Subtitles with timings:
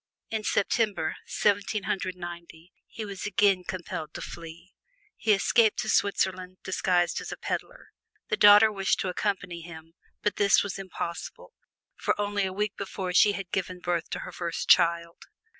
[0.31, 4.73] In September, Seventeen Hundred Ninety, he was again compelled to flee.
[5.15, 7.89] He escaped to Switzerland, disguised as a pedler.
[8.29, 9.93] The daughter wished to accompany him,
[10.23, 11.53] but this was impossible,
[11.93, 15.27] for only a week before she had given birth to her first child.